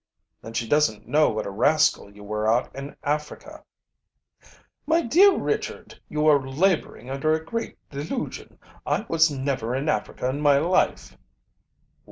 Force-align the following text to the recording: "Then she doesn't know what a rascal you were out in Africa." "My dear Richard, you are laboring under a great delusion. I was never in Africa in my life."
"Then 0.41 0.53
she 0.53 0.67
doesn't 0.67 1.07
know 1.07 1.29
what 1.29 1.45
a 1.45 1.51
rascal 1.51 2.09
you 2.11 2.23
were 2.23 2.51
out 2.51 2.75
in 2.75 2.95
Africa." 3.03 3.63
"My 4.87 5.03
dear 5.03 5.37
Richard, 5.37 5.99
you 6.09 6.25
are 6.25 6.41
laboring 6.43 7.11
under 7.11 7.35
a 7.35 7.45
great 7.45 7.77
delusion. 7.91 8.57
I 8.83 9.05
was 9.07 9.29
never 9.29 9.75
in 9.75 9.87
Africa 9.87 10.27
in 10.29 10.41
my 10.41 10.57
life." 10.57 11.15